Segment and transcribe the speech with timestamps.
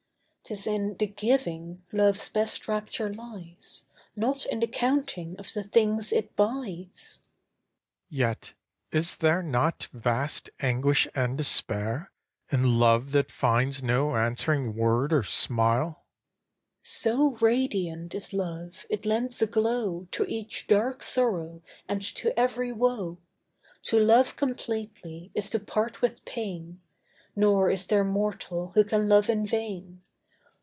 [0.43, 3.85] 'Tis in the giving, love's best rapture lies,
[4.17, 7.21] Not in the counting of the things it buys.
[7.21, 7.21] AHASUERAS
[8.09, 8.53] Yet,
[8.91, 12.11] is there not vast anguish and despair
[12.51, 16.03] In love that finds no answering word or smile?
[16.83, 22.37] ESTHER So radiant is love, it lends a glow To each dark sorrow and to
[22.37, 23.19] every woe.
[23.83, 26.81] To love completely is to part with pain,
[27.37, 30.01] Nor is there mortal who can love in vain.